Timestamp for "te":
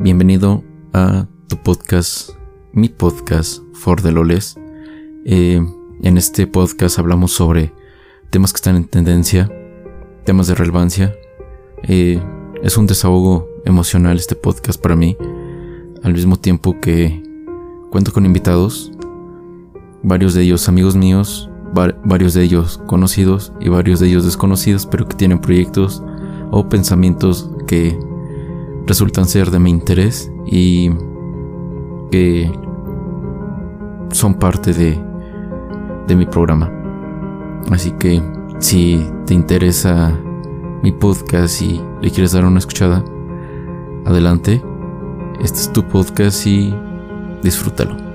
39.26-39.34